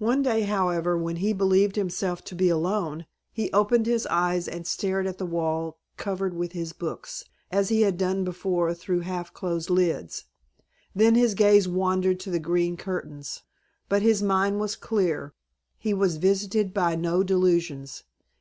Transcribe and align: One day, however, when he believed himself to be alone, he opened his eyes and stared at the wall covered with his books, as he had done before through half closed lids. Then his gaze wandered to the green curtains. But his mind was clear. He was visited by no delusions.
One 0.00 0.24
day, 0.24 0.40
however, 0.40 0.98
when 0.98 1.18
he 1.22 1.32
believed 1.32 1.76
himself 1.76 2.24
to 2.24 2.34
be 2.34 2.48
alone, 2.48 3.06
he 3.30 3.48
opened 3.52 3.86
his 3.86 4.08
eyes 4.08 4.48
and 4.48 4.66
stared 4.66 5.06
at 5.06 5.18
the 5.18 5.24
wall 5.24 5.78
covered 5.96 6.34
with 6.34 6.50
his 6.50 6.72
books, 6.72 7.24
as 7.48 7.68
he 7.68 7.82
had 7.82 7.96
done 7.96 8.24
before 8.24 8.74
through 8.74 9.02
half 9.02 9.32
closed 9.32 9.70
lids. 9.70 10.24
Then 10.96 11.14
his 11.14 11.34
gaze 11.34 11.68
wandered 11.68 12.18
to 12.26 12.30
the 12.32 12.40
green 12.40 12.76
curtains. 12.76 13.42
But 13.88 14.02
his 14.02 14.20
mind 14.20 14.58
was 14.58 14.74
clear. 14.74 15.32
He 15.78 15.94
was 15.94 16.16
visited 16.16 16.74
by 16.74 16.96
no 16.96 17.22
delusions. 17.22 18.02